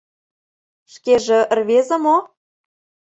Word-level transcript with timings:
—Шкеже 0.93 1.39
рвезе 1.57 1.97
мо? 2.03 2.17